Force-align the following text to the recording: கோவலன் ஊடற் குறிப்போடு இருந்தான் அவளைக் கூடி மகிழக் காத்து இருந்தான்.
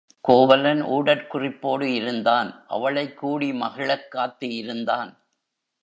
கோவலன் 0.21 0.81
ஊடற் 0.83 1.27
குறிப்போடு 1.27 1.93
இருந்தான் 1.93 2.65
அவளைக் 2.67 3.17
கூடி 3.17 3.53
மகிழக் 3.53 4.11
காத்து 4.11 4.55
இருந்தான். 4.55 5.11